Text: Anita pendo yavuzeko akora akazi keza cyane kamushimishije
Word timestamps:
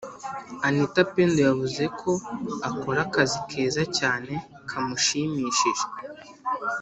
Anita 0.67 1.01
pendo 1.13 1.37
yavuzeko 1.47 2.09
akora 2.69 2.99
akazi 3.07 3.37
keza 3.49 3.81
cyane 3.97 4.33
kamushimishije 4.69 5.85